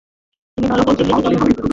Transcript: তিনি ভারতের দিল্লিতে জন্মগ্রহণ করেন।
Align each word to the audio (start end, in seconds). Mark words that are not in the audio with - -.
তিনি 0.57 0.67
ভারতের 0.71 0.95
দিল্লিতে 0.99 1.21
জন্মগ্রহণ 1.21 1.51
করেন। 1.51 1.69